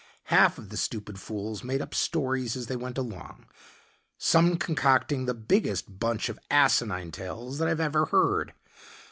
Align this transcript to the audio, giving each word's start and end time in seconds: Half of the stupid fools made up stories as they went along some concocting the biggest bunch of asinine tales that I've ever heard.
Half 0.33 0.57
of 0.57 0.69
the 0.69 0.77
stupid 0.77 1.19
fools 1.19 1.63
made 1.63 1.79
up 1.79 1.93
stories 1.93 2.55
as 2.55 2.65
they 2.65 2.75
went 2.75 2.97
along 2.97 3.45
some 4.17 4.57
concocting 4.57 5.25
the 5.27 5.35
biggest 5.35 5.99
bunch 5.99 6.27
of 6.27 6.39
asinine 6.49 7.11
tales 7.11 7.59
that 7.59 7.67
I've 7.67 7.79
ever 7.79 8.05
heard. 8.05 8.55